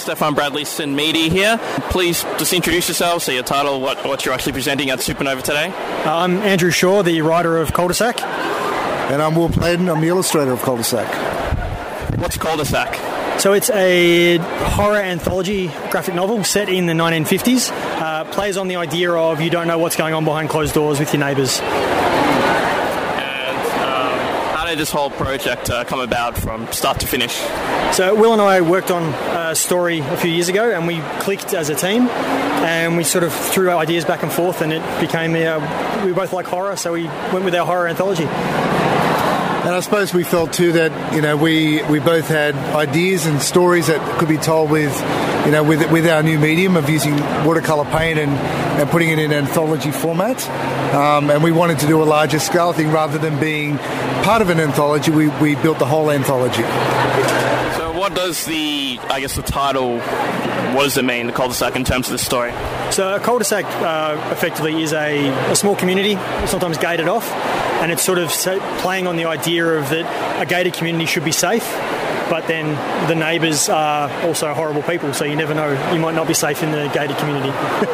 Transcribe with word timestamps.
Stefan 0.00 0.34
Bradley 0.34 0.64
SYN 0.64 0.96
Media 0.96 1.30
here. 1.30 1.58
Please 1.90 2.22
just 2.38 2.52
introduce 2.52 2.88
yourself, 2.88 3.22
say 3.22 3.34
your 3.34 3.42
title, 3.42 3.80
what, 3.80 4.02
what 4.04 4.24
you're 4.24 4.32
actually 4.32 4.52
presenting 4.52 4.90
at 4.90 5.00
Supanova 5.00 5.42
today. 5.42 5.72
I'm 6.04 6.38
Andrew 6.38 6.70
Shaw, 6.70 7.02
the 7.02 7.20
writer 7.20 7.58
of 7.58 7.72
Cul-de-sac. 7.72 8.20
And 8.22 9.20
I'm 9.20 9.34
Will 9.34 9.50
Pleydon, 9.50 9.94
I'm 9.94 10.00
the 10.00 10.08
illustrator 10.08 10.52
of 10.52 10.62
Cul-de-sac. 10.62 12.18
What's 12.18 12.38
Cul-de-sac? 12.38 13.40
So 13.40 13.52
it's 13.52 13.70
a 13.70 14.38
horror 14.38 15.00
anthology 15.00 15.68
graphic 15.90 16.14
novel 16.14 16.44
set 16.44 16.68
in 16.68 16.86
the 16.86 16.92
1950s. 16.92 17.70
Uh, 17.70 18.24
plays 18.24 18.56
on 18.56 18.68
the 18.68 18.76
idea 18.76 19.12
of 19.12 19.40
you 19.40 19.50
don't 19.50 19.66
know 19.66 19.78
what's 19.78 19.96
going 19.96 20.14
on 20.14 20.24
behind 20.24 20.48
closed 20.48 20.74
doors 20.74 20.98
with 20.98 21.12
your 21.12 21.20
neighbours. 21.20 21.60
And 24.70 24.78
how 24.78 24.82
did 24.82 24.82
this 24.82 24.92
whole 24.92 25.10
project 25.10 25.68
uh, 25.68 25.82
come 25.82 25.98
about 25.98 26.38
from 26.38 26.70
start 26.70 27.00
to 27.00 27.06
finish? 27.08 27.32
So 27.92 28.14
Will 28.14 28.32
and 28.32 28.40
I 28.40 28.60
worked 28.60 28.92
on 28.92 29.02
a 29.36 29.56
story 29.56 29.98
a 29.98 30.16
few 30.16 30.30
years 30.30 30.48
ago, 30.48 30.70
and 30.70 30.86
we 30.86 31.00
clicked 31.18 31.54
as 31.54 31.70
a 31.70 31.74
team, 31.74 32.02
and 32.02 32.96
we 32.96 33.02
sort 33.02 33.24
of 33.24 33.32
threw 33.32 33.70
ideas 33.70 34.04
back 34.04 34.22
and 34.22 34.30
forth, 34.30 34.60
and 34.62 34.72
it 34.72 35.00
became 35.00 35.32
the, 35.32 35.44
uh, 35.44 36.04
we 36.06 36.12
both 36.12 36.32
like 36.32 36.46
horror, 36.46 36.76
so 36.76 36.92
we 36.92 37.06
went 37.32 37.44
with 37.44 37.54
our 37.56 37.66
horror 37.66 37.88
anthology. 37.88 38.26
And 38.26 39.74
I 39.74 39.80
suppose 39.80 40.14
we 40.14 40.22
felt 40.22 40.52
too 40.52 40.70
that 40.72 41.14
you 41.14 41.20
know 41.20 41.36
we, 41.36 41.82
we 41.86 41.98
both 41.98 42.28
had 42.28 42.54
ideas 42.54 43.26
and 43.26 43.42
stories 43.42 43.88
that 43.88 44.18
could 44.20 44.28
be 44.28 44.38
told 44.38 44.70
with 44.70 44.92
you 45.44 45.52
know 45.52 45.62
with 45.62 45.90
with 45.90 46.06
our 46.06 46.22
new 46.22 46.38
medium 46.38 46.76
of 46.76 46.88
using 46.88 47.16
watercolor 47.44 47.84
paint 47.90 48.18
and, 48.18 48.32
and 48.32 48.90
putting 48.90 49.10
it 49.10 49.18
in 49.18 49.32
anthology 49.32 49.90
format. 49.90 50.48
Um, 50.94 51.30
and 51.30 51.42
we 51.42 51.52
wanted 51.52 51.78
to 51.80 51.86
do 51.86 52.02
a 52.02 52.04
larger 52.04 52.38
scale 52.38 52.72
thing 52.72 52.90
rather 52.90 53.18
than 53.18 53.38
being 53.38 53.78
part 54.22 54.42
of 54.42 54.50
an 54.50 54.58
anthology. 54.58 55.10
We, 55.10 55.28
we 55.28 55.54
built 55.54 55.78
the 55.78 55.86
whole 55.86 56.10
anthology. 56.10 56.62
So 57.76 57.92
what 57.96 58.14
does 58.14 58.44
the 58.44 58.98
I 59.04 59.20
guess 59.20 59.36
the 59.36 59.42
title 59.42 60.00
what 60.74 60.84
does 60.84 60.96
it 60.96 61.04
mean, 61.04 61.26
the 61.26 61.32
cul-de-sac, 61.32 61.74
in 61.74 61.84
terms 61.84 62.06
of 62.06 62.12
the 62.12 62.18
story? 62.18 62.52
So 62.92 63.16
a 63.16 63.20
cul-de-sac 63.20 63.64
uh, 63.64 64.30
effectively 64.30 64.82
is 64.82 64.92
a, 64.92 65.28
a, 65.50 65.56
small 65.56 65.74
community, 65.74 66.14
sometimes 66.46 66.78
gated 66.78 67.08
off, 67.08 67.28
and 67.82 67.90
it's 67.90 68.02
sort 68.02 68.18
of 68.18 68.30
playing 68.78 69.06
on 69.06 69.16
the 69.16 69.24
idea 69.24 69.66
of 69.66 69.88
that 69.90 70.40
a 70.40 70.46
gated 70.46 70.74
community 70.74 71.06
should 71.06 71.24
be 71.24 71.32
safe, 71.32 71.64
but 72.30 72.46
then 72.46 72.68
the 73.08 73.14
neighbours 73.16 73.68
are 73.68 74.08
also 74.24 74.54
horrible 74.54 74.82
people, 74.82 75.12
so 75.12 75.24
you 75.24 75.34
never 75.34 75.52
know. 75.52 75.92
You 75.92 75.98
might 75.98 76.14
not 76.14 76.28
be 76.28 76.34
safe 76.34 76.62
in 76.62 76.70
the 76.70 76.88
gated 76.94 77.18
community. 77.18 77.50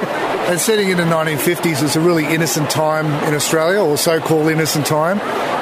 and 0.46 0.60
setting 0.60 0.90
in 0.90 0.98
the 0.98 1.04
1950s 1.04 1.82
was 1.82 1.96
a 1.96 2.00
really 2.00 2.26
innocent 2.26 2.68
time 2.68 3.06
in 3.26 3.34
Australia, 3.34 3.80
or 3.80 3.96
so-called 3.96 4.50
innocent 4.50 4.84
time. 4.84 5.18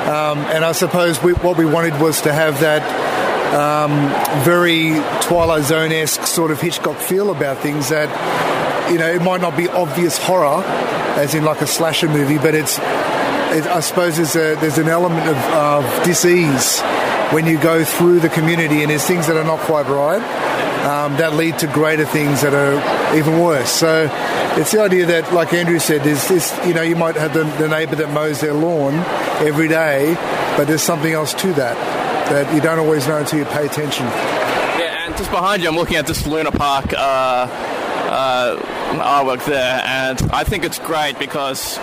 Um, 0.09 0.39
and 0.51 0.65
I 0.65 0.73
suppose 0.73 1.23
we, 1.23 1.35
what 1.35 1.57
we 1.57 1.65
wanted 1.65 2.01
was 2.01 2.21
to 2.23 2.33
have 2.33 2.61
that 2.61 2.83
um, 3.55 4.11
very 4.43 5.01
Twilight 5.23 5.63
Zone 5.63 5.93
esque 5.93 6.27
sort 6.27 6.51
of 6.51 6.61
Hitchcock 6.61 6.99
feel 6.99 7.31
about 7.31 7.59
things 7.59 7.91
that, 7.91 8.11
you 8.91 8.99
know, 8.99 9.09
it 9.09 9.23
might 9.23 9.41
not 9.41 9.57
be 9.57 9.69
obvious 9.69 10.19
horror, 10.19 10.65
as 11.17 11.33
in 11.37 11.45
like 11.45 11.61
a 11.61 11.67
slasher 11.69 12.09
movie, 12.09 12.39
but 12.39 12.57
it's, 12.57 12.79
it, 12.79 13.67
I 13.69 13.79
suppose 13.79 14.17
there's, 14.17 14.35
a, 14.35 14.57
there's 14.61 14.79
an 14.79 14.89
element 14.89 15.29
of, 15.29 15.37
of 15.37 16.05
disease 16.05 16.83
when 17.33 17.47
you 17.47 17.59
go 17.61 17.85
through 17.85 18.21
the 18.21 18.29
community 18.29 18.83
and 18.83 18.91
there's 18.91 19.07
things 19.07 19.27
that 19.27 19.37
are 19.37 19.45
not 19.45 19.61
quite 19.61 19.87
right. 19.87 20.23
Um, 20.85 21.17
that 21.17 21.33
lead 21.33 21.59
to 21.61 21.67
greater 21.67 22.05
things 22.05 22.43
that 22.43 22.53
are 22.53 23.17
even 23.17 23.41
worse. 23.41 23.71
So 23.71 24.07
it's 24.59 24.71
the 24.73 24.83
idea 24.83 25.07
that, 25.07 25.33
like 25.33 25.55
Andrew 25.55 25.79
said, 25.79 26.03
there's 26.03 26.29
this, 26.29 26.55
you 26.67 26.75
know, 26.75 26.83
you 26.83 26.95
might 26.95 27.17
have 27.17 27.33
the, 27.33 27.45
the 27.57 27.69
neighbour 27.69 27.97
that 27.97 28.11
mows 28.11 28.43
their 28.43 28.53
lawn 28.53 28.93
every 29.41 29.67
day, 29.67 30.13
but 30.59 30.67
there's 30.67 30.83
something 30.83 31.15
else 31.15 31.33
to 31.35 31.55
that 31.55 32.05
that 32.29 32.55
you 32.55 32.61
don't 32.61 32.79
always 32.79 33.07
know 33.07 33.19
until 33.19 33.39
you 33.39 33.45
pay 33.47 33.67
attention. 33.67 34.05
Yeah, 34.07 35.07
and 35.07 35.17
just 35.17 35.31
behind 35.31 35.63
you, 35.63 35.69
I'm 35.69 35.77
looking 35.77 35.97
at 35.97 36.07
this 36.07 36.27
Luna 36.27 36.51
Park 36.51 36.93
uh, 36.97 37.47
uh, 38.15 38.57
artwork 39.03 39.45
there, 39.45 39.83
and 39.85 40.21
I 40.33 40.45
think 40.45 40.65
it's 40.65 40.79
great 40.79 41.19
because 41.19 41.79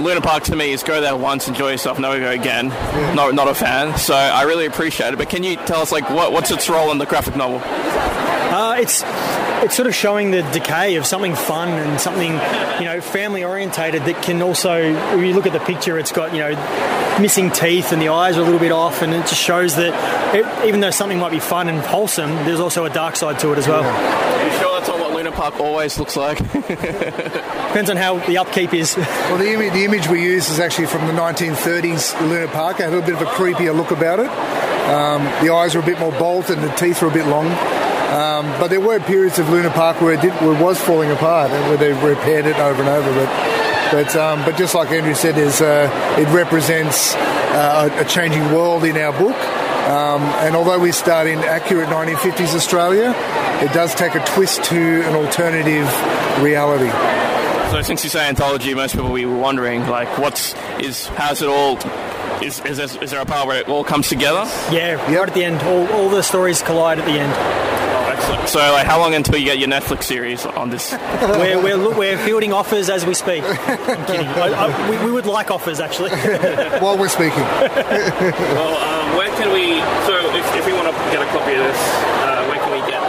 Luna 0.00 0.20
Park 0.20 0.44
to 0.44 0.56
me 0.56 0.72
is 0.72 0.82
go 0.82 1.00
there 1.00 1.16
once, 1.16 1.48
enjoy 1.48 1.70
yourself, 1.70 1.98
never 1.98 2.18
go 2.18 2.30
again. 2.30 2.66
Yeah. 2.66 3.14
Not, 3.14 3.34
not 3.34 3.48
a 3.48 3.54
fan, 3.54 3.96
so 3.96 4.14
I 4.14 4.42
really 4.42 4.66
appreciate 4.66 5.14
it. 5.14 5.16
But 5.16 5.30
can 5.30 5.42
you 5.42 5.56
tell 5.56 5.80
us 5.80 5.90
like 5.90 6.08
what, 6.10 6.32
what's 6.32 6.50
its 6.50 6.68
role 6.68 6.92
in 6.92 6.98
the 6.98 7.06
graphic 7.06 7.36
novel? 7.36 7.60
Uh, 8.56 8.76
it's 8.78 9.02
it's 9.62 9.76
sort 9.76 9.86
of 9.86 9.94
showing 9.94 10.30
the 10.30 10.40
decay 10.50 10.96
of 10.96 11.04
something 11.04 11.34
fun 11.34 11.68
and 11.68 12.00
something 12.00 12.32
you 12.80 12.86
know 12.86 13.02
family 13.02 13.44
orientated 13.44 14.02
that 14.04 14.22
can 14.22 14.40
also 14.40 14.72
If 14.78 15.20
you 15.20 15.34
look 15.34 15.44
at 15.44 15.52
the 15.52 15.60
picture 15.60 15.98
it's 15.98 16.10
got 16.10 16.32
you 16.32 16.38
know 16.38 17.18
missing 17.20 17.50
teeth 17.50 17.92
and 17.92 18.00
the 18.00 18.08
eyes 18.08 18.38
are 18.38 18.40
a 18.40 18.44
little 18.44 18.58
bit 18.58 18.72
off 18.72 19.02
and 19.02 19.12
it 19.12 19.26
just 19.26 19.42
shows 19.42 19.76
that 19.76 19.92
it, 20.34 20.66
even 20.66 20.80
though 20.80 20.90
something 20.90 21.18
might 21.18 21.32
be 21.32 21.38
fun 21.38 21.68
and 21.68 21.80
wholesome 21.80 22.30
there's 22.46 22.58
also 22.58 22.86
a 22.86 22.88
dark 22.88 23.16
side 23.16 23.38
to 23.40 23.52
it 23.52 23.58
as 23.58 23.68
well. 23.68 23.84
Are 23.84 24.44
you 24.46 24.58
sure 24.58 24.72
that's 24.72 24.88
not 24.88 25.00
what 25.00 25.12
Luna 25.12 25.32
Park 25.32 25.60
always 25.60 25.98
looks 25.98 26.16
like? 26.16 26.38
Depends 26.52 27.90
on 27.90 27.98
how 27.98 28.20
the 28.20 28.38
upkeep 28.38 28.72
is. 28.72 28.96
Well 28.96 29.36
the, 29.36 29.52
Im- 29.52 29.74
the 29.74 29.84
image 29.84 30.08
we 30.08 30.22
use 30.22 30.48
is 30.48 30.60
actually 30.60 30.86
from 30.86 31.06
the 31.06 31.12
1930s 31.12 32.18
Luna 32.26 32.48
Park. 32.48 32.80
It 32.80 32.84
had 32.84 32.94
a 32.94 33.02
bit 33.02 33.16
of 33.16 33.20
a 33.20 33.26
creepier 33.26 33.76
look 33.76 33.90
about 33.90 34.18
it. 34.18 34.30
Um, 34.88 35.24
the 35.44 35.52
eyes 35.52 35.74
were 35.74 35.82
a 35.82 35.84
bit 35.84 35.98
more 35.98 36.12
bold 36.12 36.48
and 36.48 36.64
the 36.64 36.72
teeth 36.76 37.02
were 37.02 37.08
a 37.08 37.12
bit 37.12 37.26
long 37.26 37.54
um, 38.06 38.46
but 38.60 38.68
there 38.68 38.80
were 38.80 39.00
periods 39.00 39.38
of 39.38 39.48
Luna 39.50 39.70
Park 39.70 40.00
where 40.00 40.14
it, 40.14 40.20
did, 40.20 40.32
where 40.34 40.56
it 40.56 40.62
was 40.62 40.80
falling 40.80 41.10
apart 41.10 41.50
and 41.50 41.68
where 41.68 41.76
they 41.76 41.92
repaired 42.06 42.46
it 42.46 42.56
over 42.56 42.80
and 42.82 42.88
over. 42.88 43.12
But 43.12 43.66
but 43.90 44.16
um, 44.16 44.44
but 44.44 44.56
just 44.56 44.74
like 44.74 44.90
Andrew 44.90 45.14
said, 45.14 45.38
is 45.38 45.60
uh, 45.60 45.88
it 46.18 46.28
represents 46.34 47.14
uh, 47.14 47.88
a, 47.98 48.04
changing 48.04 48.44
world 48.52 48.84
in 48.84 48.96
our 48.96 49.12
book. 49.12 49.36
Um, 49.86 50.22
and 50.44 50.56
although 50.56 50.80
we 50.80 50.90
start 50.90 51.28
in 51.28 51.38
accurate 51.38 51.88
1950s 51.88 52.54
Australia, 52.54 53.14
it 53.62 53.72
does 53.72 53.94
take 53.94 54.16
a 54.16 54.24
twist 54.24 54.64
to 54.64 55.02
an 55.02 55.14
alternative 55.14 55.86
reality. 56.42 56.90
So 57.70 57.82
since 57.82 58.02
you 58.02 58.10
say 58.10 58.28
anthology, 58.28 58.74
most 58.74 58.92
people 58.92 59.08
will 59.08 59.14
be 59.14 59.26
wondering 59.26 59.86
like, 59.86 60.18
what's 60.18 60.54
is 60.80 61.06
how's 61.08 61.42
it 61.42 61.48
all 61.48 61.76
is, 62.42 62.60
is, 62.64 62.76
there, 62.76 63.02
is 63.02 63.10
there 63.10 63.20
a 63.20 63.26
part 63.26 63.46
where 63.46 63.60
it 63.60 63.68
all 63.68 63.84
comes 63.84 64.08
together? 64.08 64.44
Yeah, 64.70 64.96
yep. 65.08 65.08
right 65.08 65.28
at 65.28 65.34
the 65.34 65.44
end. 65.44 65.62
All, 65.62 65.86
all 65.88 66.08
the 66.08 66.22
stories 66.22 66.62
collide 66.62 66.98
at 66.98 67.04
the 67.04 67.18
end. 67.18 67.65
Excellent. 68.26 68.48
So, 68.48 68.58
like, 68.58 68.86
how 68.86 68.98
long 68.98 69.14
until 69.14 69.36
you 69.38 69.44
get 69.44 69.58
your 69.58 69.68
Netflix 69.68 70.02
series 70.02 70.44
on 70.44 70.68
this? 70.68 70.92
we're, 71.22 71.62
we're, 71.62 71.96
we're 71.96 72.18
fielding 72.18 72.52
offers 72.52 72.90
as 72.90 73.06
we 73.06 73.14
speak. 73.14 73.44
I'm 73.46 74.04
kidding. 74.06 74.26
I, 74.26 74.66
I, 74.66 74.90
we, 74.90 74.98
we, 75.04 75.12
would 75.12 75.26
like 75.26 75.52
offers, 75.52 75.78
actually. 75.78 76.10
While 76.80 76.98
we're 76.98 77.08
speaking. 77.08 77.38
well, 77.38 78.74
um, 78.82 79.16
where 79.16 79.30
can 79.36 79.52
we... 79.52 79.78
So, 80.10 80.18
if, 80.34 80.56
if 80.56 80.66
we 80.66 80.72
want 80.72 80.88
to 80.88 80.92
get 81.14 81.22
a 81.22 81.26
copy 81.30 81.52
of 81.52 81.62
this, 81.62 81.78
uh, 81.78 82.46
where 82.50 82.58
can 82.58 82.72
we 82.72 82.90
get 82.90 83.00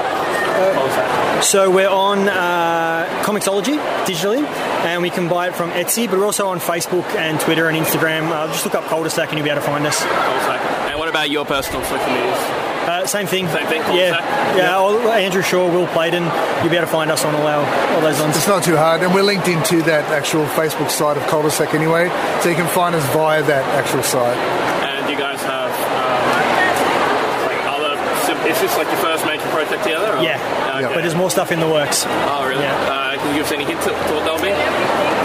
uh, 0.58 1.42
So 1.42 1.70
we're 1.72 1.90
on 1.90 2.28
uh, 2.28 3.24
Comixology 3.24 3.78
digitally, 4.06 4.44
and 4.86 5.02
we 5.02 5.10
can 5.10 5.30
buy 5.30 5.48
it 5.48 5.56
from 5.56 5.72
Etsy, 5.72 6.10
but 6.10 6.18
we're 6.20 6.26
also 6.26 6.48
on 6.48 6.60
Facebook 6.60 7.06
and 7.16 7.40
Twitter 7.40 7.68
and 7.70 7.78
Instagram. 7.78 8.32
Uh, 8.32 8.48
just 8.48 8.66
look 8.66 8.76
up 8.76 8.86
Cul-de-sac 8.86 9.30
and 9.30 9.38
you'll 9.38 9.46
be 9.46 9.52
able 9.52 9.62
to 9.62 9.68
find 9.68 9.86
us. 9.86 10.04
Cul-de-sac. 10.04 10.62
And 10.90 11.00
what 11.00 11.10
about 11.10 11.30
your 11.30 11.46
personal 11.46 11.84
social 11.84 12.08
medias? 12.08 12.40
Uh, 12.88 13.06
same 13.06 13.28
thing. 13.28 13.48
Same 13.50 13.68
thing. 13.68 13.82
Yeah, 13.96 14.56
yeah. 14.56 14.80
Andrew 15.12 15.42
Shaw, 15.42 15.70
Will 15.70 15.88
Pleydon. 15.88 16.24
You'll 16.62 16.72
be 16.72 16.78
able 16.78 16.88
to 16.88 16.92
find 16.92 17.12
us 17.12 17.26
on 17.26 17.36
all 17.36 17.46
our 17.46 17.66
all 17.96 18.02
those 18.02 18.20
ones. 18.20 18.38
It's 18.38 18.48
not 18.48 18.64
too 18.64 18.78
hard, 18.78 19.04
and 19.04 19.14
we're 19.14 19.24
linked 19.24 19.48
into 19.50 19.82
that 19.84 20.06
actual 20.06 20.46
Facebook 20.56 20.90
site 20.90 21.18
of 21.18 21.24
Cul-de-sac 21.28 21.74
anyway, 21.74 22.08
so 22.42 22.48
you 22.50 22.56
can 22.56 22.68
find 22.68 22.96
us 22.96 23.04
via 23.14 23.44
that 23.44 23.66
actual 23.76 24.04
site. 24.04 24.38
And 24.88 25.10
you 25.10 25.18
guys 25.18 25.42
have 25.44 25.72
um, 26.00 26.24
like 27.44 27.60
other. 27.76 27.94
Is 28.48 28.60
this 28.62 28.78
like 28.78 28.88
your 28.88 28.98
first 28.98 29.26
major 29.26 29.44
project 29.52 29.84
together? 29.84 30.16
Or? 30.16 30.24
Yeah, 30.24 30.40
okay. 30.80 30.94
but 30.94 31.02
there's 31.02 31.16
more 31.16 31.30
stuff 31.30 31.52
in 31.52 31.60
the 31.60 31.68
works. 31.68 32.06
Oh, 32.08 32.48
really? 32.48 32.64
Yeah. 32.64 32.74
Uh, 32.88 33.18
can 33.20 33.28
you 33.30 33.44
give 33.44 33.46
us 33.48 33.52
any 33.52 33.66
hints 33.66 33.84
to 33.86 33.92
what 33.92 34.24
they'll 34.24 34.42
be? 34.42 34.56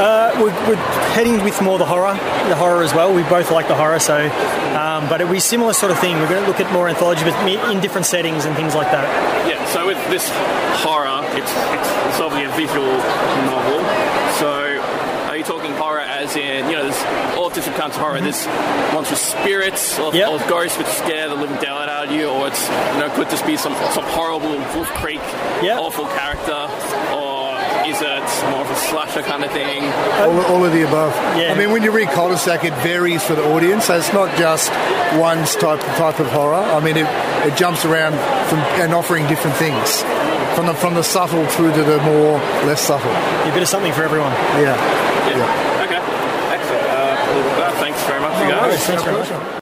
Uh, 0.02 0.34
we're, 0.42 0.68
we're, 0.68 0.82
heading 1.14 1.44
with 1.44 1.60
more 1.62 1.78
the 1.78 1.84
horror, 1.84 2.14
the 2.48 2.56
horror 2.56 2.82
as 2.82 2.92
well. 2.92 3.14
We 3.14 3.22
both 3.24 3.52
like 3.52 3.68
the 3.68 3.74
horror, 3.74 4.00
so 4.00 4.16
um, 4.74 5.08
but 5.08 5.20
it'll 5.20 5.32
be 5.32 5.40
similar 5.40 5.72
sort 5.72 5.92
of 5.92 5.98
thing. 5.98 6.16
We're 6.16 6.28
going 6.28 6.42
to 6.42 6.48
look 6.48 6.58
at 6.58 6.72
more 6.72 6.88
anthology, 6.88 7.22
but 7.22 7.36
in 7.70 7.80
different 7.80 8.06
settings 8.06 8.44
and 8.44 8.56
things 8.56 8.74
like 8.74 8.90
that. 8.90 9.06
Yeah. 9.46 9.64
So 9.66 9.86
with 9.86 9.98
this 10.10 10.28
horror, 10.82 11.22
it's 11.38 11.52
it's, 11.52 11.88
it's 12.10 12.20
obviously 12.20 12.50
a 12.50 12.56
visual 12.56 12.90
novel. 13.46 13.78
So 14.40 14.82
are 15.30 15.36
you 15.36 15.44
talking 15.44 15.72
horror 15.72 16.00
as 16.00 16.36
in 16.36 16.66
you 16.66 16.76
know 16.76 16.90
there's 16.90 17.02
all 17.52 17.54
different 17.54 17.78
kinds 17.78 17.96
of 17.96 18.00
horror? 18.00 18.18
Mm-hmm. 18.18 18.24
There's 18.24 18.94
ones 18.94 19.10
with 19.10 19.18
spirits, 19.18 19.98
or, 19.98 20.14
yep. 20.14 20.30
or 20.30 20.38
ghosts 20.48 20.78
which 20.78 20.86
scare 20.88 21.28
the 21.28 21.34
living 21.34 21.56
daylight 21.60 21.88
out 21.88 22.08
of 22.08 22.12
you, 22.12 22.28
or 22.28 22.48
it's 22.48 22.68
you 22.68 22.98
know 23.00 23.10
could 23.14 23.28
this 23.28 23.42
be 23.42 23.56
some 23.56 23.74
some 23.92 24.04
horrible 24.04 24.56
Wolf 24.74 24.88
Creek 25.00 25.20
yep. 25.62 25.78
awful 25.78 26.06
character, 26.06 26.68
or 27.12 27.52
is 27.86 28.00
it 28.00 28.24
more 28.50 28.62
of 28.62 28.70
a 28.70 28.76
slasher 28.76 29.22
kind 29.22 29.44
of 29.44 29.50
thing? 29.52 29.84
All, 30.22 30.40
all 30.46 30.64
of 30.64 30.72
the 30.72 30.86
above. 30.86 31.12
Yeah. 31.36 31.52
I 31.52 31.58
mean, 31.58 31.72
when 31.72 31.82
you 31.82 31.90
read 31.90 32.08
cul-de-sac, 32.08 32.64
it 32.64 32.74
varies 32.74 33.22
for 33.22 33.34
the 33.34 33.44
audience. 33.52 33.86
So 33.86 33.96
it's 33.96 34.12
not 34.12 34.36
just 34.38 34.70
one 35.18 35.44
type 35.44 35.80
type 35.98 36.20
of 36.20 36.28
horror. 36.28 36.54
I 36.54 36.80
mean, 36.80 36.96
it, 36.96 37.06
it 37.46 37.56
jumps 37.56 37.84
around 37.84 38.12
from, 38.48 38.60
and 38.80 38.94
offering 38.94 39.26
different 39.26 39.56
things. 39.56 40.02
From 40.54 40.66
the, 40.66 40.74
from 40.74 40.94
the 40.94 41.02
subtle 41.02 41.46
through 41.46 41.72
to 41.72 41.82
the 41.82 41.96
more 42.02 42.38
less 42.68 42.82
subtle. 42.82 43.10
A 43.10 43.50
bit 43.54 43.62
of 43.62 43.68
something 43.68 43.92
for 43.92 44.04
everyone. 44.04 44.32
Yeah. 44.60 44.76
Yeah. 45.26 45.38
yeah. 45.38 45.81
Uh, 47.62 47.70
thanks 47.78 48.02
very 48.06 48.20
much, 48.20 48.32
you 48.42 48.48
guys. 48.50 48.84
Thanks 48.86 49.04
very 49.04 49.18
much. 49.18 49.58